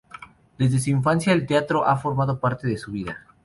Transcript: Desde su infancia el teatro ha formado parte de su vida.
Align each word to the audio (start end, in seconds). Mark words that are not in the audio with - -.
Desde 0.57 0.79
su 0.79 0.89
infancia 0.89 1.31
el 1.31 1.45
teatro 1.45 1.85
ha 1.85 1.95
formado 1.95 2.39
parte 2.39 2.67
de 2.67 2.75
su 2.79 2.91
vida. 2.91 3.19